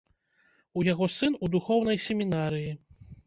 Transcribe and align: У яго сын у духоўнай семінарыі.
У 0.79 0.85
яго 0.87 1.05
сын 1.17 1.37
у 1.47 1.51
духоўнай 1.55 2.01
семінарыі. 2.09 2.71